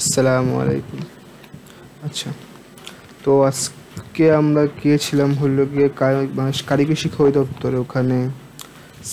আসসালামু 0.00 0.52
আলাইকুম। 0.62 1.00
আচ্ছা 2.06 2.30
তো 3.24 3.30
আজকে 3.50 4.24
আমরা 4.40 4.62
গিয়েছিলাম 4.80 5.30
হলো 5.40 5.62
গিয়ে 5.72 5.88
মানে 6.38 6.50
কারিগরি 6.70 6.96
শিক্ষা 7.02 7.20
অধিদপ্তরে। 7.24 7.78
ওখানে 7.84 8.18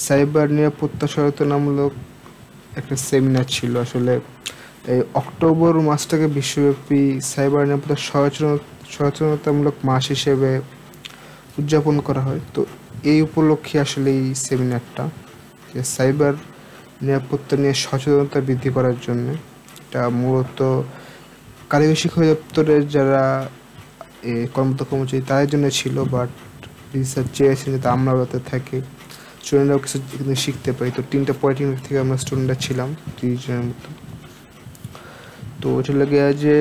সাইবার 0.06 0.48
নিরাপত্তা 0.58 1.06
সচেতনামূলক 1.14 1.92
একটা 2.80 2.96
সেমিনার 3.08 3.48
ছিল। 3.56 3.74
আসলে 3.86 4.14
এই 4.94 5.02
অক্টোবর 5.22 5.74
মাসটাকে 5.90 6.28
বিশ্বব্যাপী 6.38 7.04
সাইবার 7.32 7.62
নিরাপত্তা 7.70 7.98
সচেতন, 8.10 8.58
সচেতনতামূলক 8.96 9.76
মাস 9.90 10.04
হিসেবে 10.16 10.52
উদযাপন 11.60 11.96
করা 12.08 12.22
হয়। 12.28 12.42
তো 12.56 12.62
এই 13.12 13.20
উপলক্ষে 13.28 13.76
আসলে 13.86 14.10
এই 14.20 14.28
সেমিনারটা 14.46 15.04
যে 15.72 15.82
সাইবার 15.96 16.34
নিরাপত্তা 17.06 17.54
নিয়ে 17.62 17.76
সচেতনতা 17.86 18.40
বৃদ্ধি 18.48 18.70
করার 18.76 18.98
জন্য 19.08 19.28
এটা 19.94 20.06
মূলত 20.24 20.60
কারিগরি 21.72 21.98
শিক্ষা 22.04 22.20
দপ্তরের 22.32 22.84
যারা 22.96 23.24
কর্মরত 24.56 24.82
কর্মচারী, 24.90 25.22
তাদের 25.32 25.48
জন্য 25.54 25.66
ছিল 25.80 25.96
বাট 26.14 26.32
রিসার্চ 26.94 27.28
চেয়েছেন 27.38 27.70
যাতে 27.76 27.88
আমরা 27.96 28.12
যাতে 28.22 28.40
থাকি। 28.52 28.78
স্টুডেন্টরাও 29.44 29.80
কিছু 29.84 29.98
শিখতে 30.44 30.70
পারি। 30.78 30.90
তো 30.98 31.02
তিনটা 31.12 31.34
পলিটেকনিক 31.42 31.80
থেকে 31.86 32.00
আমরা 32.06 32.18
স্টুডেন্টরা 32.24 32.58
ছিলাম 32.66 32.90
তিরিশ 33.18 33.40
জনের 33.46 33.66
মতো। 33.70 33.90
তো 35.62 35.66
ওটা 35.78 35.94
লাগে 36.02 36.20
যে 36.44 36.56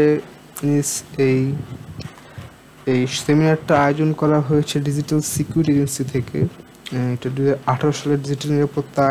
এই 1.29 1.43
এই 2.93 3.01
সেমিনারটা 3.25 3.75
আয়োজন 3.85 4.11
করা 4.21 4.39
হয়েছে 4.49 4.77
ডিজিটাল 4.89 5.21
সিকিউরিটি 5.35 5.73
এজেন্সি 5.75 6.05
থেকে। 6.15 6.39
এটা 7.15 7.29
দু 7.37 7.43
আঠারো 7.73 7.93
সালের 7.99 8.19
ডিজিটাল 8.25 8.49
নিরাপত্তা 8.57 9.03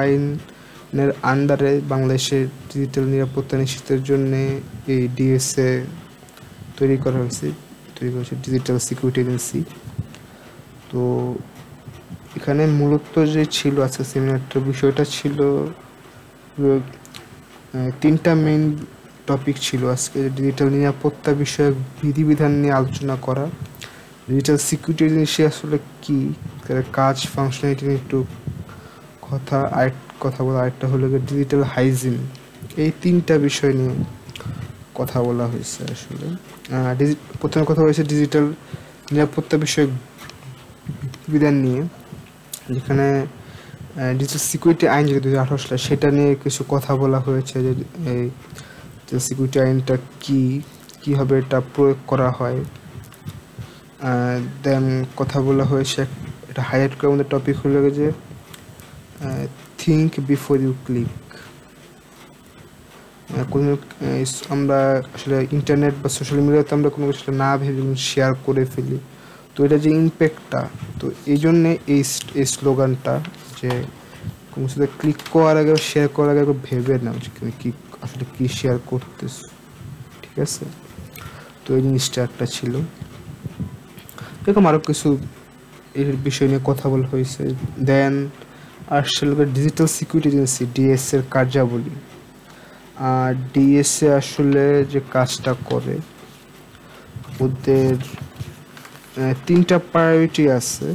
আইনের 0.91 1.11
আন্ডারে 1.31 1.71
বাংলাদেশের 1.91 2.43
ডিজিটাল 2.69 3.05
নিরাপত্তা 3.13 3.55
নিশ্চিতের 3.61 4.01
জন্য 4.09 4.31
এই 4.93 5.03
ডিএসএ 5.15 5.69
তৈরি 6.77 6.97
করা 7.03 7.17
হয়েছে। 7.21 7.47
তৈরি 7.95 8.09
করা 8.13 8.21
হয়েছে 8.21 8.35
ডিজিটাল 8.45 8.77
সিকিউরিটি 8.87 9.19
এজেন্সি 9.23 9.61
তো 10.91 11.01
এখানে 12.37 12.63
মূলত 12.79 13.13
যে 13.33 13.43
ছিল 13.57 13.75
আজকে 13.87 14.03
সেমিনারটার 14.11 14.61
বিষয়টা 14.71 15.03
ছিল 15.17 15.37
তিনটা 18.01 18.31
মেইন 18.45 18.63
টপিক 19.29 19.55
ছিল 19.67 19.81
আজকে 19.95 20.19
ডিজিটাল 20.37 20.67
নিরাপত্তা 20.77 21.31
বিষয়ক 21.43 21.75
বিধিবিধান 21.99 22.51
নিয়ে 22.61 22.73
আলোচনা 22.79 23.15
করা। 23.25 23.45
ডিজিটাল 24.29 24.57
সিকিউরিটি 24.67 25.03
জিনিসই 25.13 25.43
আসলে 25.51 25.77
কি? 26.03 26.19
কাজ 26.97 27.17
ফাংশনালিটি 27.33 27.83
নিয়ে 27.87 27.99
একটু 28.03 28.17
কথা, 29.31 29.57
আরেক 29.79 29.95
কথা 30.23 30.39
বলা, 30.45 30.57
আরেকটা 30.63 30.85
হলো 30.91 31.05
ডিজিটাল 31.29 31.61
হাইজিন 31.73 32.15
এই 32.83 32.91
তিনটা 33.03 33.33
বিষয় 33.47 33.73
নিয়ে 33.79 33.95
কথা 34.99 35.17
বলা 35.27 35.45
হয়েছে 35.51 35.79
আসলে। 35.93 36.27
প্রথমে 37.41 37.63
কথা 37.69 37.81
হয়েছে 37.85 38.03
ডিজিটাল 38.13 38.45
নিরাপত্তা 39.13 39.55
বিষয়ক 39.65 39.91
বিধান 41.31 41.55
নিয়ে, 41.65 41.81
যেখানে 42.75 43.07
ডিজিটাল 44.19 44.41
সিকিউরিটি 44.49 44.85
আইন 44.95 45.03
যেটা 45.07 45.21
দু 45.25 45.29
হাজার 45.43 45.59
সালে, 45.63 45.77
সেটা 45.87 46.07
নিয়ে 46.17 46.31
কিছু 46.43 46.61
কথা 46.73 46.91
বলা 47.01 47.19
হয়েছে 47.25 47.55
যে, 47.65 47.71
এই 48.13 48.23
সিকিউরিটি 49.27 49.57
আইনটা 49.65 49.95
কি 50.23 50.41
কীভাবে 51.01 51.33
এটা 51.41 51.57
প্রয়োগ 51.73 51.99
করা 52.11 52.29
হয়। 52.37 52.59
দেন 54.65 54.85
কথা 55.19 55.37
বলা 55.47 55.65
হয়েছে 55.71 56.01
এটা 56.49 56.61
হাইলাইট 56.69 56.93
করে 56.97 57.07
আমাদের 57.11 57.27
টপিক 57.33 57.55
হলো 57.63 57.79
যে 57.99 58.07
থিঙ্ক 59.81 60.11
বিফোর 60.29 60.55
ইউ 60.65 60.73
ক্লিক 60.85 61.13
কোনো 63.53 63.71
আমরা 64.55 64.79
আসলে 65.15 65.35
ইন্টারনেট 65.57 65.95
বা 66.01 66.09
সোশ্যাল 66.17 66.39
মিডিয়াতে 66.45 66.71
আমরা 66.77 66.89
কোনো 66.95 67.05
কিছু 67.09 67.31
না 67.43 67.49
ভেবে 67.61 67.81
শেয়ার 68.11 68.31
করে 68.45 68.63
ফেলি। 68.73 68.97
তো 69.53 69.59
এটা 69.65 69.77
যে 69.85 69.89
ইম্প্যাক্টটা 70.01 70.61
তো 70.99 71.05
এই 71.33 71.39
জন্যে 71.45 71.71
এই 71.93 72.01
স্লোগানটা 72.55 73.13
যে 73.59 73.71
কোনো 74.51 74.63
কিছুতে 74.67 74.87
ক্লিক 74.99 75.19
করার 75.33 75.57
আগে 75.61 75.73
শেয়ার 75.91 76.07
করার 76.15 76.29
আগে 76.33 76.41
একবার 76.43 76.59
ভেবে 76.67 76.93
নাও 77.05 77.17
যে 77.23 77.29
কি 77.61 77.69
আসলে 78.05 78.25
কী 78.35 78.45
শেয়ার 78.59 78.77
করতেছ, 78.91 79.35
ঠিক 80.23 80.35
আছে? 80.45 80.63
তো 81.63 81.69
এই 81.77 81.81
জিনিসটা 81.85 82.19
একটা 82.27 82.45
ছিল। 82.55 82.73
এরকম 84.45 84.63
আরও 84.69 84.79
কিছু 84.89 85.07
এর 85.99 86.07
বিষয় 86.27 86.47
নিয়ে 86.51 86.63
কথা 86.69 86.85
বলা 86.93 87.07
হয়েছে। 87.13 87.43
দেন 87.89 88.13
আসছে 88.97 89.21
ডিজিটাল 89.57 89.87
সিকিউরিটি 89.97 90.29
এজেন্সি 90.31 90.63
ডিএস 90.75 91.05
এর 91.15 91.23
কার্যাবলী। 91.35 91.93
আর 93.11 93.31
ডিএসএ 93.53 94.07
আসলে 94.21 94.65
যে 94.91 94.99
কাজটা 95.15 95.51
করে, 95.69 95.95
ওদের 97.43 97.95
তিনটা 99.47 99.77
প্রায়োরিটি 99.91 100.43
আছে 100.59 100.87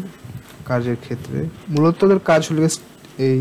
কাজের 0.68 0.96
ক্ষেত্রে। 1.04 1.38
মূলত 1.72 1.98
ওদের 2.04 2.20
কাজ 2.30 2.42
হলো 2.48 2.60
এই 3.28 3.38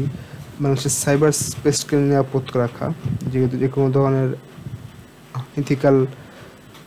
মানুষের 0.63 0.94
সাইবার 1.01 1.31
স্পেসকে 1.49 1.95
নিরাপদ 2.03 2.44
রাখা, 2.61 2.88
যেহেতু 3.31 3.55
যে 3.63 3.67
কোনো 3.75 3.88
ধরনের 3.97 4.29
ইথিক্যাল 5.61 5.97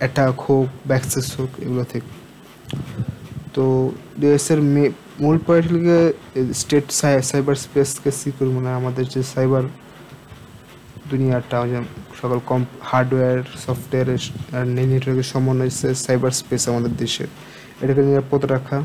অ্যাটাক 0.00 0.36
হোক 0.46 0.68
ব্যাকসেস 0.90 1.26
হোক, 1.38 1.50
এগুলো 1.64 1.84
থেকে। 1.92 2.10
তো 3.54 3.64
ডিএসের 4.20 4.60
মূল 5.20 5.38
প্রায়োরিটি 5.38 5.74
হলো 5.74 5.98
স্টেট 6.52 6.86
সাইবার 7.30 7.54
স্পেসকে 7.54 8.10
সিকিউর 8.10 8.52
মানে 8.52 8.70
আমাদের 8.80 9.04
যে 9.14 9.22
সাইবার 9.22 9.62
দুনিয়াটা 11.10 11.58
যে 11.68 11.78
সকল 12.22 12.38
কম 12.46 12.64
হার্ডওয়্যার 12.80 13.38
সফটওয়্যার 13.66 14.08
আর 14.56 14.64
নেটওয়ার্কের 14.66 15.22
সমন্বয় 15.22 15.94
সাইবার 15.94 16.30
স্পেস 16.30 16.68
আমাদের 16.68 16.96
দেশের। 16.96 17.26
এটাকে 17.82 18.02
নিরাপদ 18.02 18.44
রাখা। 18.44 18.78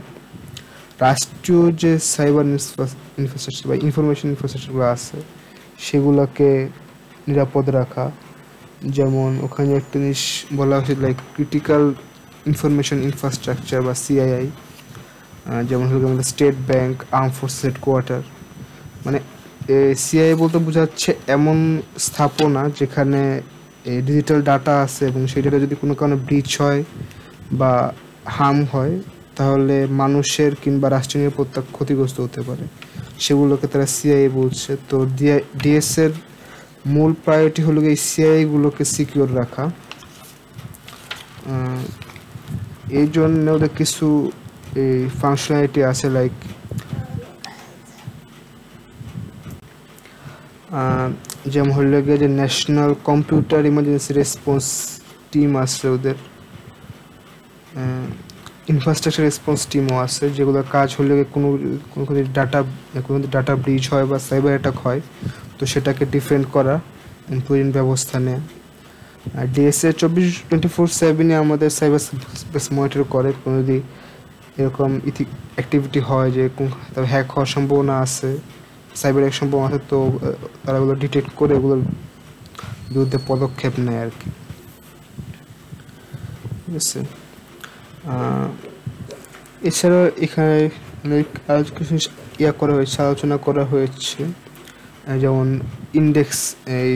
রাষ্ট্রীয় 0.99 1.71
যে 1.71 1.99
সাইবার 1.99 2.45
ইনফ্রাস্ট্রাকচার 2.45 3.65
বা 3.69 3.75
ইনফরমেশন 3.75 4.27
ইনফ্রাস্ট্রাকচারগুলো 4.29 4.85
আছে, 4.95 5.17
সেগুলোকে 5.79 6.49
নিরাপদ 7.27 7.69
রাখা। 7.69 8.11
যেমন 8.97 9.39
ওখানে 9.41 9.71
একটা 9.73 9.99
জিনিস 9.99 10.45
বলা 10.55 10.75
হয়েছে 10.75 10.95
লাইক 11.01 11.15
ক্রিটিক্যাল 11.35 11.93
ইনফরমেশন 12.47 12.97
ইনফ্রাস্ট্রাকচার 13.01 13.81
বা 13.81 13.93
সিআইআই 13.93 14.47
যেমন 15.69 15.85
হলো 15.91 16.05
আমাদের 16.09 16.27
state 16.31 16.55
bank, 16.69 16.95
arm 17.19 17.31
force 17.37 17.55
headquarter. 17.65 18.21
মানে 19.05 19.19
সিআই 20.03 20.33
বলতে 20.41 20.57
বোঝাচ্ছে 20.67 21.09
এমন 21.35 21.57
স্থাপনা 22.05 22.61
যেখানে 22.79 23.21
ডিজিটাল 24.07 24.39
ডাটা 24.49 24.73
আছে 24.85 25.03
এবং 25.09 25.21
সেই 25.31 25.41
ডাটা 25.45 25.59
যদি 25.65 25.75
কোনো 25.81 25.93
কারণে 25.99 26.17
ব্রিচ 26.27 26.49
হয় 26.61 26.81
বা 27.59 27.73
হার্ম 28.35 28.59
হয়, 28.73 28.93
তাহলে 29.37 29.75
মানুষের 30.01 30.51
কিংবা 30.63 30.87
রাষ্ট্রীয় 30.95 31.21
নিরাপত্তা 31.21 31.59
ক্ষতিগ্রস্ত 31.75 32.17
হতে 32.25 32.41
পারে। 32.47 32.65
সেগুলোকে 33.23 33.65
তারা 33.71 33.87
সিআই 33.95 34.27
বলছে। 34.39 34.71
তো 34.89 34.97
ডিএস 35.63 35.91
এর 36.03 36.11
মূল 36.93 37.11
প্রায়োরিটি 37.23 37.61
হলো 37.67 37.79
এই 37.93 37.97
সিআই 38.09 38.41
গুলোকে 38.53 38.83
সিকিউর 38.93 39.29
রাখা। 39.41 39.65
এই 42.99 43.07
জন্য 43.15 43.45
ওদের 43.57 43.73
কিছু 43.79 44.07
এই 44.81 44.95
ফাংশনালিটি 45.21 45.81
আছে 45.91 46.07
লাইক 46.15 46.35
যেমন 51.53 51.71
হলো 51.77 51.99
গিয়ে 52.05 52.17
যে 52.23 52.27
national 52.39 52.91
computer 53.09 53.61
emergency 53.71 54.11
response 54.21 54.65
team 55.31 55.49
আছে 55.63 55.85
ওদের 55.95 56.17
ইনফ্রাস্ট্রাকচার 58.73 59.23
রেসপন্স 59.29 59.59
টিমও 59.71 59.97
আছে, 60.05 60.25
যেগুলো 60.37 60.59
কাজ 60.75 60.89
হলে 60.97 61.13
কোনো 61.33 61.49
কোনো 61.91 62.03
কোনো 62.07 62.19
ডাটা 62.37 62.59
কোনো 63.07 63.17
ডাটা 63.33 63.53
ব্রিজ 63.63 63.83
হয় 63.91 64.05
বা 64.11 64.17
সাইবার 64.27 64.51
অ্যাটাক 64.55 64.77
হয়, 64.85 65.01
তো 65.57 65.63
সেটাকে 65.71 66.03
ডিফেন্ড 66.15 66.45
করা 66.55 66.75
প্রয়োজন 67.45 67.69
ব্যবস্থা 67.77 68.17
নেয়। 68.27 68.41
আর 69.37 69.45
ডিএসএ 69.55 69.89
চব্বিশ 70.01 70.27
টোয়েন্টি 70.47 70.69
ফোর 70.75 70.87
সেভেনে 70.99 71.35
আমাদের 71.43 71.69
সাইবার 71.77 72.01
মনিটর 72.75 73.01
করে, 73.13 73.29
কোনো 73.43 73.55
যদি 73.61 73.77
এরকম 74.59 74.91
ইথিক 75.09 75.29
অ্যাক্টিভিটি 75.55 75.99
হয় 76.09 76.29
যে 76.35 76.43
তবে 76.93 77.07
হ্যাক 77.13 77.27
হওয়ার 77.33 77.49
সম্ভাবনা 77.55 77.93
আছে 78.05 78.29
সাইবার 79.01 79.21
এক 79.29 79.35
সম্ভাবনা 79.39 79.65
আছে, 79.69 79.79
তো 79.91 79.97
তারা 80.63 80.77
ওগুলো 80.79 80.95
ডিটেক্ট 81.03 81.31
করে 81.39 81.53
ওগুলোর 81.59 81.81
বিরুদ্ধে 82.91 83.17
পদক্ষেপ 83.29 83.73
নেয় 83.85 83.99
আর 84.05 84.11
কি। 84.19 84.29
ঠিক 86.63 86.75
আছে? 86.81 86.99
এখানে 90.25 90.57
অনেক 91.05 91.27
আরও 91.49 91.61
কিছু 91.77 91.93
ইয়া 92.41 92.51
করা 92.59 92.73
হয়েছে, 92.77 92.97
আলোচনা 93.05 93.35
করা 93.45 93.63
হয়েছে। 93.71 94.21
যেমন 95.23 95.47
ইন্ডেক্স 96.01 96.39
এই 96.79 96.91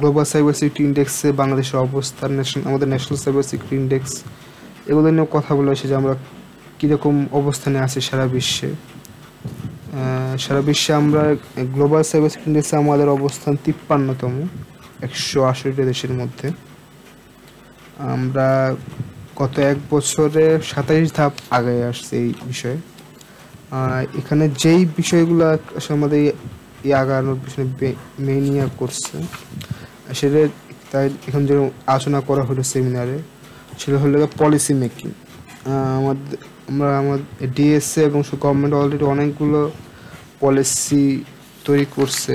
গ্লোবাল 0.00 0.24
সাইবার 0.32 0.54
সিকিউরিটি 0.58 0.82
ইন্ডেক্সে 0.88 1.28
বাংলাদেশের 1.40 1.78
অবস্থান 1.86 2.30
ন্যাশনাল 2.38 2.62
আমাদের 2.70 2.88
ন্যাশনাল 2.92 3.18
সাইবার 3.24 3.44
সিকিউরিটি 3.50 3.76
ইন্ডেক্স 3.82 4.12
এগুলো 4.90 5.08
নিয়েও 5.14 5.28
কথা 5.36 5.50
বলা 5.56 5.68
হয়েছে 5.70 5.86
যে 5.90 5.94
আমরা 6.00 6.14
কীরকম 6.82 7.16
অবস্থানে 7.40 7.78
আছে 7.86 7.98
সারা 8.08 8.26
বিশ্বে? 8.34 8.70
সারা 10.44 10.60
বিশ্বে 10.68 10.92
আমরা 11.02 11.22
গ্লোবাল 11.74 12.02
সিকিউরিটি 12.10 12.38
ইন্ডেক্সে 12.46 12.74
আমাদের 12.82 13.08
অবস্থান 13.18 13.54
তিপ্পান্নতম, 13.64 14.34
একশো 15.06 15.38
আশিটা 15.50 15.84
দেশের 15.90 16.12
মধ্যে। 16.20 16.48
আমরা 18.14 18.48
গত 19.40 19.54
এক 19.72 19.78
বছরে 19.92 20.44
সাতাইশ 20.70 21.08
ধাপ 21.16 21.32
আগে 21.56 21.74
আসছে 21.90 22.12
এই 22.22 22.30
বিষয়ে। 22.50 22.78
এখানে 24.20 24.44
যেই 24.62 24.82
বিষয়গুলো 24.98 25.44
আসলে 25.78 25.94
আমাদের 25.98 26.20
এই 26.86 26.92
আগানোর 27.02 27.38
পিছনে 27.42 27.64
মেইন 28.26 28.44
ইয়া 28.54 28.66
করছে, 28.80 29.14
সেটা 30.18 30.40
তাই 30.90 31.06
এখন 31.28 31.42
যে 31.48 31.54
আলোচনা 31.92 32.20
করা 32.28 32.42
হলো 32.48 32.62
সেমিনারে 32.72 33.18
সেটা 33.80 33.96
হলো 34.02 34.16
পলিসি 34.40 34.72
মেকিং 34.82 35.08
আমাদের 36.00 36.38
আমরা 36.68 36.88
আমাদের 37.02 37.48
ডিএসএ 37.56 38.00
এবং 38.10 38.20
গভর্নমেন্ট 38.44 38.74
অলরেডি 38.80 39.04
অনেকগুলো 39.14 39.60
পলিসি 40.42 41.04
তৈরি 41.66 41.86
করছে 41.96 42.32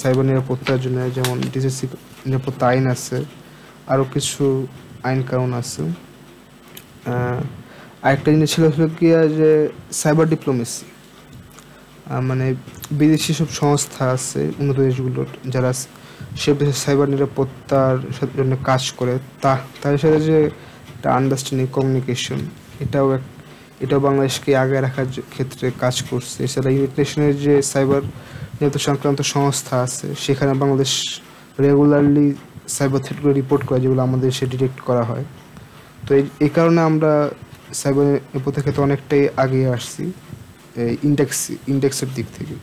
সাইবার 0.00 0.24
নিরাপত্তার 0.30 0.80
জন্য, 0.84 0.98
যেমন 1.16 1.36
ডিজিসি 1.54 1.84
নিরাপত্তা 2.28 2.64
আইন 2.72 2.84
আছে 2.94 3.16
আরও 3.92 4.04
কিছু 4.14 4.44
আইন 5.08 5.20
কানুন 5.30 5.52
আছে। 5.62 5.82
আরেকটা 8.06 8.28
জিনিস 8.34 8.48
ছিল 8.54 8.64
হলো 8.74 8.86
কি 8.98 9.06
যে 9.38 9.50
সাইবার 10.00 10.26
ডিপ্লোমেসি 10.34 10.86
মানে 12.28 12.46
বিদেশি 13.00 13.32
সব 13.40 13.48
সংস্থা 13.62 14.04
আছে 14.16 14.40
উন্নত 14.60 14.78
দেশগুলোর 14.88 15.28
যারা 15.54 15.70
সে 16.42 16.50
সাইবার 16.84 17.06
নিরাপত্তার 17.14 17.96
জন্য 18.38 18.52
কাজ 18.68 18.82
করে, 18.98 19.14
তা, 19.42 19.52
তাদের 19.80 20.00
সাথে 20.04 20.18
যে 20.28 20.38
একটা 20.92 21.08
আন্ডারস্ট্যান্ডিং 21.18 21.66
কমিউনিকেশন 21.76 22.40
এটাও 22.84 23.08
এক 23.16 23.24
এটাও 23.84 24.00
বাংলাদেশকে 24.06 24.50
আগে 24.62 24.76
রাখার 24.86 25.08
ক্ষেত্রে 25.34 25.66
কাজ 25.82 25.96
করছে। 26.10 26.36
এছাড়া 26.46 26.68
ইউনিটেশনের 26.76 27.34
যে 27.44 27.54
সাইবার 27.72 28.02
নিরাপত্তা 28.56 28.80
সংক্রান্ত 28.88 29.20
সংস্থা 29.34 29.74
আছে, 29.86 30.06
সেখানে 30.24 30.52
বাংলাদেশ 30.62 30.92
রেগুলারলি 31.64 32.26
সাইবার 32.76 33.00
থ্রেটগুলো 33.04 33.32
রিপোর্ট 33.40 33.62
করে, 33.68 33.78
যেগুলো 33.84 34.02
আমাদের 34.08 34.28
সে 34.38 34.44
ডিটেক্ট 34.52 34.78
করা 34.88 35.04
হয়। 35.10 35.24
তো 36.06 36.10
এই 36.44 36.50
কারণে 36.56 36.80
আমরা 36.90 37.12
সাইবার 37.80 38.06
নিরাপত্তার 38.32 38.62
ক্ষেত্রে 38.64 38.82
অনেকটাই 38.88 39.24
আগিয়ে 39.44 39.68
আসছি 39.76 40.04
ইন্ডেক্স 41.08 41.38
ইন্ডেক্সের 41.72 42.10
দিক 42.16 42.26
থেকে। 42.36 42.56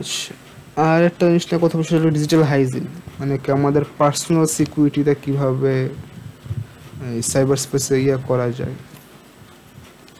আচ্ছা 0.00 0.32
আর 0.88 1.00
একটা 1.10 1.24
জিনিস 1.30 1.44
নিয়ে 1.48 1.60
কথা 1.64 1.74
বলছি 1.78 1.92
ডিজিটাল 2.18 2.42
হাইজিন 2.50 2.86
মানে 3.18 3.34
কি 3.42 3.48
আমাদের 3.58 3.82
পার্সোনাল 4.00 4.46
সিকিউরিটিটা 4.56 5.14
কীভাবে 5.24 5.74
সাইবার 7.30 7.58
স্পেসে 7.64 7.94
ইয়ে 8.04 8.16
করা 8.30 8.48
যায়? 8.58 8.76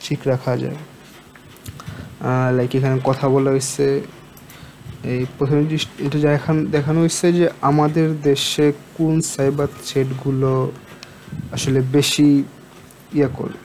ঠিক 0.05 0.21
রাখা 0.31 0.53
যায়। 0.63 0.79
লাইক 2.57 2.71
এখানে 2.79 2.97
কথা 3.09 3.27
বলা 3.35 3.51
হয়েছে 3.55 3.87
এই 5.13 5.23
প্রথম 5.37 5.57
এটা 6.07 6.19
দেখান 6.29 6.57
দেখানো 6.75 6.99
হয়েছে 7.05 7.27
যে 7.39 7.47
আমাদের 7.71 8.09
দেশে 8.29 8.67
কোন 8.97 9.15
সাইবার 9.35 9.69
থ্রেটগুলো 9.87 10.53
আসলে 11.57 11.81
বেশি 11.97 12.29
ইয়ে 13.19 13.29
করে, 13.39 13.57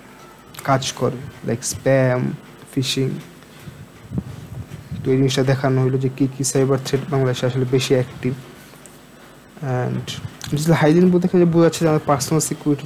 কাজ 0.69 0.83
করে 0.99 1.19
লাইক 1.47 1.61
স্প্যাম 1.73 2.19
ফিশিং 2.71 3.07
তো 5.01 5.05
এই 5.13 5.17
জিনিসটা 5.19 5.43
দেখানো 5.51 5.77
হলো 5.85 5.97
যে 6.03 6.09
কী 6.17 6.25
কী 6.35 6.43
সাইবার 6.51 6.79
থ্রেট 6.85 7.03
বাংলাদেশে 7.13 7.43
আসলে 7.49 7.65
বেশি 7.75 7.93
অ্যাক্টিভ 7.99 8.33
অ্যান্ড 9.63 10.05
ডিজিটাল 10.51 10.75
হাইজিন 10.81 11.05
বলতে 11.13 11.27
গেলে 11.31 11.45
বোঝাচ্ছে 11.55 11.79
যে 11.83 11.87
আমাদের 11.89 12.05
পার্সোনাল 12.11 12.41
সিকিউরিটি 12.49 12.85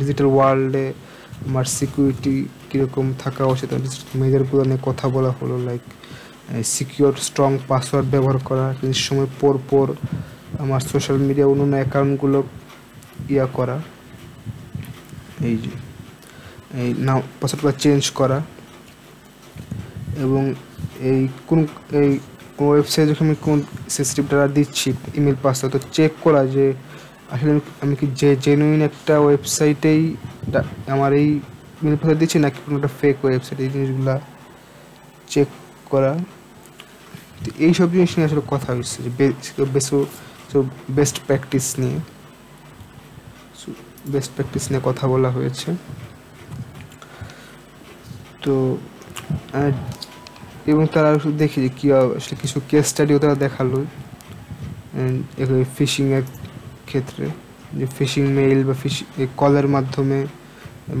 ডিজিটাল 0.00 0.28
ওয়ার্ল্ডে 0.34 0.86
আমার 1.46 1.66
সিকিউরিটি 1.76 2.34
কীরকম 2.68 3.06
থাকা 3.22 3.42
উচিত? 3.54 3.70
মেজারগুলো 4.20 4.62
নিয়ে 4.68 4.80
কথা 4.88 5.06
বলা 5.14 5.30
হলো 5.38 5.56
লাইক 5.66 5.82
সিকিউর 6.74 7.14
স্ট্রং 7.26 7.50
পাসওয়ার্ড 7.70 8.06
ব্যবহার 8.14 8.38
করা 8.48 8.66
কিছু 8.78 8.96
সময় 9.08 9.28
পর 9.40 9.54
পর 9.70 9.86
আমার 10.62 10.80
সোশ্যাল 10.92 11.18
মিডিয়া 11.28 11.46
অন্যান্য 11.52 11.74
অ্যাকাউন্টগুলো 11.80 12.38
ইয়া 13.34 13.46
করা, 13.56 13.76
এই 15.48 15.56
যে, 15.64 15.74
এই 16.82 16.90
নাম 17.06 17.18
পাসওয়ার্ডগুলো 17.40 17.72
চেঞ্জ 17.82 18.02
করা, 18.18 18.38
এবং 20.24 20.42
এই 21.10 21.20
কোন 21.48 21.60
এই 22.00 22.10
কোন 22.56 22.66
ওয়েবসাইট 22.72 23.06
যখন 23.10 23.24
আমি 23.28 23.36
কোন 23.46 23.58
সেন্সিটিভ 23.94 24.24
ডাটা 24.30 24.48
দিচ্ছি 24.56 24.88
ইমেল 25.18 25.36
পাসওয়ার্ড 25.44 25.72
তো 25.74 25.80
চেক 25.96 26.12
করা 26.24 26.42
যে, 26.54 26.66
আসলে 27.34 27.52
আমি 27.82 27.94
কি 28.00 28.06
যে 28.20 28.30
জেনুইন 28.44 28.80
একটা 28.90 29.14
ওয়েবসাইটেই 29.24 30.02
আমার 30.94 31.10
এই 31.20 31.28
ইমেল 31.80 31.96
পাসওয়ার্ড 32.00 32.20
দিচ্ছি 32.22 32.36
নাকি 32.44 32.58
কোনো 32.64 32.76
একটা 32.78 32.92
ফেক 33.00 33.16
ওয়েবসাইট 33.24 33.58
এই 33.64 33.68
জিনিসগুলো 33.74 34.14
চেক 35.32 35.48
করা। 35.92 36.12
তো 37.42 37.48
এইসব 37.66 37.88
জিনিস 37.94 38.10
নিয়ে 38.16 38.26
আসলে 38.28 38.42
কথা 38.54 38.68
হচ্ছে 38.76 38.98
যে 39.04 39.10
বেসো 39.74 39.98
বেস্ট 40.98 41.16
প্র্যাকটিস 41.26 41.66
নিয়ে। 41.80 41.98
বেস্ট 44.12 44.30
প্র্যাকটিস 44.34 44.64
নিয়ে 44.70 44.82
কথা 44.88 45.04
বলা 45.12 45.30
হয়েছে। 45.36 45.68
তো 48.44 48.54
এবং 50.72 50.84
তারা 50.94 51.10
দেখি 51.42 51.58
যে 51.64 51.70
কী 51.78 51.86
আসলে 52.18 52.36
কিছু 52.42 52.58
কেস 52.70 52.84
স্টাডিও 52.92 53.18
তারা 53.22 53.36
দেখাল 53.44 53.68
ফিশিংয়ের 55.76 56.24
ক্ষেত্রে। 56.88 57.26
যে 57.78 57.86
ফিশিং 57.96 58.24
মেইল 58.38 58.60
বা 58.68 58.74
ফিশিং 58.82 59.06
কলের 59.40 59.66
মাধ্যমে 59.74 60.18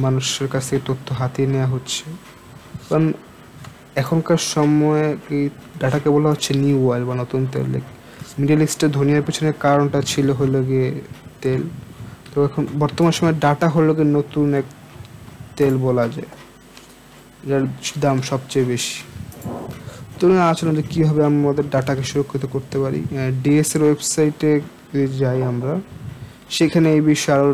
মানুষের 0.04 0.48
কাছ 0.52 0.62
থেকে 0.68 0.82
তথ্য 0.88 1.06
হাতিয়ে 1.20 1.48
নেওয়া 1.52 1.68
হচ্ছে। 1.74 2.04
কারণ 2.88 3.06
এখনকার 4.02 4.42
সময়ে 4.54 5.06
কি 5.26 5.38
ডাটাকে 5.80 6.08
বলা 6.16 6.28
হচ্ছে 6.32 6.50
নিউ 6.62 6.78
অয়েল 6.88 7.04
বা 7.08 7.14
নতুন 7.22 7.42
তেল। 7.52 7.66
মিডল 8.40 8.60
ইস্টের 8.66 8.90
ধনিয়ার 8.98 9.24
পেছনে 9.26 9.50
কারণটা 9.64 9.98
ছিল 10.10 10.28
হলো 10.40 10.58
গিয়ে 10.68 10.88
তেল। 11.42 11.62
তো 12.30 12.36
এখন 12.48 12.62
বর্তমান 12.82 13.12
সময়ে 13.18 13.36
ডাটা 13.44 13.66
হলো 13.74 13.90
গিয়ে 13.96 14.10
নতুন 14.18 14.46
এক 14.60 14.66
তেল 15.58 15.74
বলা 15.86 16.04
যায়, 16.14 16.30
যার 17.48 17.62
দাম 18.02 18.16
সবচেয়ে 18.30 18.66
বেশি। 18.72 18.96
তো 20.18 20.24
আসলে 20.52 20.70
যে 20.78 20.84
কীভাবে 20.92 21.22
আমাদের 21.30 21.66
ডাটাকে 21.74 22.04
সুরক্ষিত 22.10 22.44
করতে 22.54 22.76
পারি। 22.82 23.00
ডিএসের 23.42 23.82
ওয়েবসাইটে 23.86 24.50
যাই 25.20 25.40
আমরা। 25.52 25.74
সেখানে 26.56 26.88
এই 26.96 27.02
বিষয়ে 27.10 27.36
আরও 27.36 27.52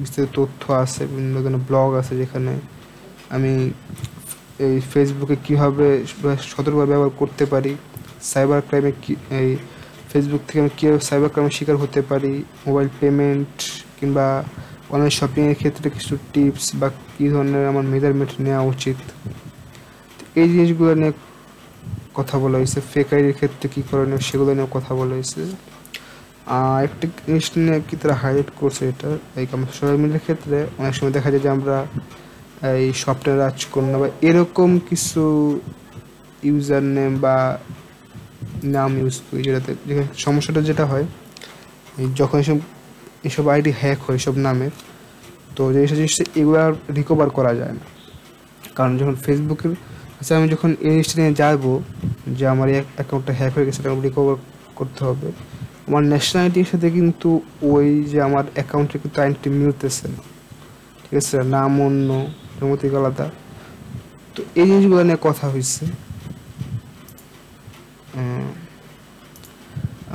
বিস্তারিত 0.00 0.30
তথ্য 0.38 0.62
আছে, 0.84 1.02
বিভিন্ন 1.12 1.34
ধরনের 1.44 1.64
ব্লগ 1.68 1.88
আছে 2.00 2.14
যেখানে 2.22 2.52
আমি 3.34 3.52
এই 4.66 4.76
ফেসবুকে 4.92 5.36
কীভাবে 5.46 5.86
সতর্কভাবে 6.50 6.90
ব্যবহার 6.92 7.12
করতে 7.20 7.44
পারি 7.52 7.72
সাইবার 8.30 8.60
ক্রাইমে 8.68 8.92
কী, 9.02 9.12
এই 9.40 9.48
ফেসবুক 10.10 10.42
থেকে 10.48 10.60
আমি 10.62 10.72
কীভাবে 10.78 11.00
সাইবার 11.08 11.30
ক্রাইমের 11.32 11.54
শিকার 11.58 11.76
হতে 11.82 12.00
পারি 12.10 12.32
মোবাইল 12.66 12.88
পেমেন্ট 13.00 13.54
কিংবা 13.98 14.26
অনলাইন 14.92 15.12
শপিংয়ের 15.18 15.56
ক্ষেত্রে 15.60 15.86
কিছু 15.96 16.14
টিপস 16.32 16.66
বা 16.80 16.88
কী 17.14 17.24
ধরনের 17.32 17.64
আমার 17.72 17.84
মেজারমেন্ট 17.92 18.32
নেওয়া 18.44 18.62
উচিত। 18.72 18.98
এই 20.40 20.46
জিনিসগুলো 20.52 20.92
নিয়ে 21.00 21.12
কথা 22.18 22.36
বলা 22.42 22.56
হয়েছে 22.60 22.78
ফেক 22.92 23.08
আইডির 23.14 23.36
ক্ষেত্রে 23.38 23.66
কী 23.74 23.80
করণীয় 23.88 24.20
সেগুলো 24.28 24.50
নিয়েও 24.56 24.70
কথা 24.76 24.92
বলা 25.00 25.14
হয়েছে। 25.16 25.40
একটা 26.86 27.06
জিনিস 27.26 27.46
নিয়ে 27.56 27.76
কি 27.88 27.94
তারা 28.00 28.14
হাইলাইট 28.22 28.50
করছে 28.60 28.82
এটা? 28.92 29.10
এই 29.40 29.46
সোশ্যাল 29.70 29.96
মিডিয়ার 30.02 30.22
ক্ষেত্রে 30.26 30.56
অনেক 30.80 30.92
সময় 30.98 31.12
দেখা 31.16 31.28
যায় 31.32 31.42
যে 31.44 31.50
আমরা 31.56 31.76
এই 32.82 32.90
সফটওয়্যার 33.02 33.42
রাজকন্যা 33.44 33.96
বা 34.02 34.08
এরকম 34.28 34.70
কিছু 34.88 35.22
ইউজার 36.48 36.82
নেম 36.96 37.12
বা 37.24 37.36
নাম 38.76 38.90
ইউজ 39.00 39.16
করি 39.26 39.40
যেটাতে 39.46 39.70
যেখানে 39.88 40.08
সমস্যাটা 40.24 40.60
যেটা 40.68 40.84
হয় 40.92 41.06
যখন 42.20 42.36
এসব 42.44 42.58
এসব 43.28 43.44
আইডি 43.54 43.72
হ্যাক 43.80 43.98
হয়, 44.06 44.16
এসব 44.20 44.34
নামের 44.46 44.72
তো 45.56 45.62
জিনিসটা 45.74 45.96
জিনিসটা 46.00 46.24
এগুলো 46.40 46.58
আর 46.66 46.72
রিকভার 46.96 47.28
করা 47.38 47.52
যায় 47.60 47.74
না। 47.78 47.84
কারণ 48.76 48.92
যখন 49.00 49.14
ফেসবুকের 49.24 49.72
আচ্ছা 50.18 50.32
আমি 50.38 50.46
যখন 50.54 50.70
এই 50.86 50.92
জিনিসটা 50.94 51.14
নিয়ে 51.20 51.34
যাব, 51.42 51.62
যে 52.38 52.44
আমার 52.54 52.66
এই 52.72 52.78
অ্যাকাউন্টটা 52.96 53.32
হ্যাক 53.38 53.52
হয়ে 53.56 53.66
গেছে 53.66 53.76
সেটা 53.78 53.88
রিকভার 54.06 54.36
করতে 54.78 55.00
হবে 55.08 55.28
আমার 55.86 56.02
ন্যাশনালিটির 56.12 56.68
সাথে 56.72 56.88
কিন্তু 56.98 57.28
ওই 57.74 57.88
যে 58.10 58.18
আমার 58.28 58.44
অ্যাকাউন্টে 58.56 58.96
কিন্তু 59.02 59.18
আইনটি 59.24 59.48
মিলতেছে 59.60 60.04
না। 60.14 60.20
ঠিক 61.02 61.14
আছে? 61.20 61.36
নাম 61.54 61.72
অন্য 61.86 62.08
জমতিক 62.58 62.92
আলাদা। 63.00 63.26
তো 64.34 64.40
এই 64.60 64.66
জিনিসগুলো 64.70 65.02
নিয়ে 65.08 65.20
কথা 65.28 65.46
হয়েছে। 65.52 65.84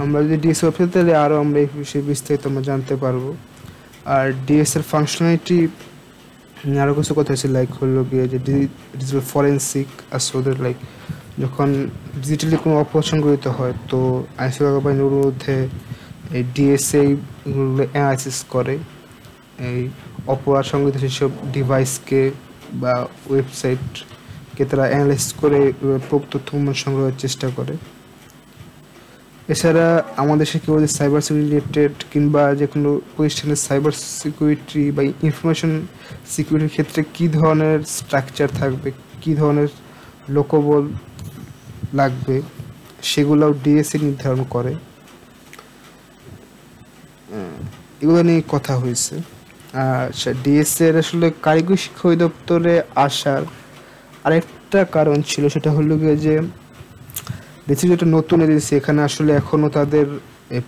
আমরা 0.01 0.19
যদি 0.25 0.37
ডিএস 0.43 0.61
অফিসে 0.69 0.89
তাহলে 0.93 1.13
আরও 1.23 1.35
আমরা 1.43 1.57
এই 1.63 1.69
বিষয়ে 1.81 2.03
বিস্তারিত 2.09 2.41
আমরা 2.49 2.63
জানতে 2.69 2.95
পারব। 3.03 3.23
আর 4.15 4.25
ডিএস 4.47 4.71
এর 4.77 4.83
ফাংশনালিটি 4.91 5.59
আরও 6.83 6.93
কিছু 6.97 7.11
কথা 7.17 7.29
হয়েছে 7.33 7.49
লাইক 7.57 7.69
হলো 7.79 8.01
গিয়ে 8.11 8.25
যে 8.33 8.39
ডিজিটাল 8.97 9.23
ফরেন্সিক 9.31 9.89
আর 10.15 10.21
সোদের 10.27 10.57
লাইক 10.65 10.77
যখন 11.43 11.69
ডিজিটালি 12.21 12.57
কোনো 12.63 12.75
অপারেশন 12.83 13.17
গঠিত 13.25 13.45
হয়, 13.57 13.75
তো 13.91 13.99
আইনশৃঙ্খলা 14.41 14.81
বাহিনীর 14.85 15.17
মধ্যে 15.25 15.55
এই 16.37 16.43
ডিএসএ 16.55 17.03
অ্যানালাইসিস 17.93 18.37
করে, 18.53 18.75
এই 19.67 19.79
অপরাধ 20.33 20.65
সংগঠিত 20.71 20.95
সেসব 21.05 21.31
ডিভাইসকে 21.55 22.21
বা 22.81 22.93
ওয়েবসাইটকে 23.29 24.63
তারা 24.69 24.85
অ্যানালাইস 24.91 25.25
করে 25.41 25.59
তথ্য 26.31 26.49
সংগ্রহের 26.83 27.17
চেষ্টা 27.23 27.47
করে। 27.57 27.73
এছাড়া 29.53 29.87
আমাদের 30.21 30.39
দেশে 30.43 30.57
কেউ 30.63 30.75
সাইবার 30.97 31.21
রিলেটেড 31.41 31.93
কিংবা 32.11 32.43
যে 32.59 32.65
কোনো 32.73 32.89
প্রতিষ্ঠানের 33.13 33.59
সাইবার 33.67 33.93
সিকিউরিটি 34.21 34.83
বা 34.95 35.01
ইনফরমেশন 35.27 35.71
সিকিউরিটির 36.33 36.73
ক্ষেত্রে 36.75 37.01
কী 37.15 37.25
ধরনের 37.37 37.79
স্ট্রাকচার 37.97 38.49
থাকবে, 38.59 38.89
কী 39.21 39.31
ধরনের 39.39 39.69
লোকবল 40.35 40.83
লাগবে, 41.99 42.35
সেগুলোও 43.11 43.51
ডিএসসি 43.63 43.97
নির্ধারণ 44.05 44.41
করে। 44.53 44.73
এগুলো 48.01 48.21
নিয়ে 48.27 48.41
কথা 48.53 48.73
হয়েছে। 48.81 49.15
আচ্ছা 50.07 50.29
ডিএসসি 50.43 50.81
এর 50.89 50.95
আসলে 51.03 51.27
কারিগরি 51.45 51.77
শিক্ষা 51.85 52.05
অধিদপ্তরে 52.09 52.75
আসার 53.05 53.41
আরেকটা 54.25 54.79
কারণ 54.95 55.17
ছিল, 55.29 55.43
সেটা 55.55 55.69
হলো 55.77 55.93
গিয়ে 56.01 56.15
যে 56.25 56.35
দেখছি 57.67 57.85
যেটা 57.91 58.05
নতুন 58.17 58.37
এজেন্সি, 58.45 58.71
এখানে 58.79 58.99
আসলে 59.09 59.31
এখনও 59.41 59.69
তাদের 59.77 60.07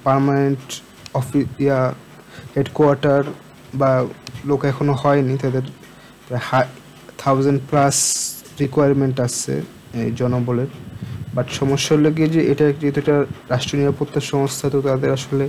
পার্মানেন্ট 0.05 0.65
অফিস 1.19 1.47
ইয়া 1.63 1.79
হেডকোয়ার্টার 2.55 3.21
বা 3.79 3.91
লোক 4.49 4.61
এখনও 4.71 4.93
হয়নি। 5.01 5.33
তাদের 5.43 5.65
হাই 6.49 6.65
থাউজেন্ড 7.21 7.59
প্লাস 7.69 7.97
রিকোয়ারমেন্ট 8.61 9.17
আছে 9.27 9.53
এই 10.01 10.09
জনবলের। 10.19 10.71
বাট 11.35 11.47
সমস্যা 11.59 11.91
হলো 11.95 12.09
গিয়ে 12.17 12.29
যে 12.35 12.41
এটা 12.51 12.65
যেহেতু 12.81 12.99
এটা 13.03 13.15
রাষ্ট্রীয় 13.53 13.77
নিরাপত্তা 13.81 14.19
সংস্থা, 14.31 14.65
তো 14.73 14.77
তাদের 14.87 15.11
আসলে 15.17 15.45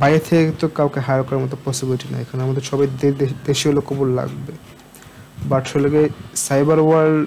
বাইরে 0.00 0.20
থেকে 0.26 0.44
তো 0.60 0.66
কাউকে 0.78 1.00
হায়ার 1.06 1.22
করার 1.26 1.40
মতো 1.44 1.56
পসিবিলিটি 1.66 2.06
নাই। 2.12 2.20
এখানে 2.24 2.40
আমাদের 2.46 2.64
সবাই 2.70 2.86
দেশীয় 3.48 3.72
লোকবল 3.78 4.08
লাগবে। 4.20 4.52
বাট 5.50 5.62
আসলে 5.68 5.88
গিয়ে 5.94 6.06
সাইবার 6.46 6.78
ওয়ার্ল্ড 6.86 7.22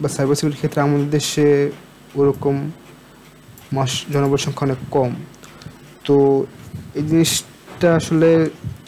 বা 0.00 0.08
সাইবার 0.16 0.34
সিকিউরিটির 0.38 0.60
ক্ষেত্রে 0.62 0.80
আমাদের 0.86 1.08
দেশে 1.16 1.48
ওরকম 2.20 2.56
মাস 3.76 3.92
জনবল 4.12 4.38
সংখ্যা 4.44 4.64
অনেক 4.68 4.80
কম। 4.96 5.12
তো 6.06 6.16
এই 6.98 7.04
জিনিসটা 7.10 7.88
আসলে 8.00 8.28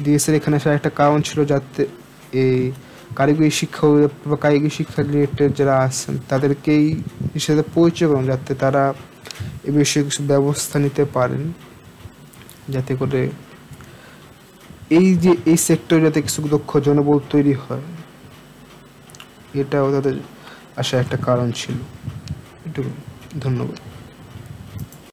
ডিএসের 0.05 0.35
এখানে 0.39 0.55
আসার 0.61 0.77
একটা 0.79 0.91
কারণ 1.01 1.19
ছিল 1.29 1.39
যাতে 1.53 1.83
এই 2.45 2.59
কারিগরি 3.19 3.51
শিক্ষা 3.61 3.85
বা 4.31 4.37
কারিগরি 4.45 4.73
শিক্ষা 4.79 5.01
রিলেটেড 5.03 5.51
যারা 5.59 5.75
আছেন, 5.87 6.15
তাদেরকেই 6.31 6.85
হিসেবে 7.35 7.63
পরিচয় 7.75 8.09
করুন 8.11 8.25
যাতে 8.33 8.53
তারা 8.63 8.83
এ 9.69 9.71
বিষয়ে 9.79 10.05
কিছু 10.09 10.21
ব্যবস্থা 10.33 10.77
নিতে 10.85 11.03
পারেন। 11.17 11.43
যাতে 12.75 12.93
করে 13.01 13.23
এই 14.99 15.09
যে 15.25 15.33
এই 15.51 15.59
সেক্টরে 15.67 16.01
যাতে 16.07 16.19
কিছু 16.27 16.41
দক্ষ 16.55 16.71
জনবল 16.87 17.19
তৈরি 17.33 17.55
হয়, 17.65 17.87
এটাও 19.61 19.87
তাদের 19.95 20.17
আসার 20.81 20.99
একটা 21.05 21.17
কারণ 21.27 21.49
ছিল। 21.61 21.77
এটুকু 22.67 22.91
ধন্যবাদ। 23.45 23.79